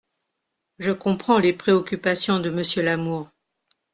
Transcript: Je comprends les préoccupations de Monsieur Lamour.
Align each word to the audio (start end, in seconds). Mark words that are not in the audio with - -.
Je 0.79 0.89
comprends 0.89 1.37
les 1.37 1.53
préoccupations 1.53 2.39
de 2.39 2.49
Monsieur 2.49 2.81
Lamour. 2.81 3.29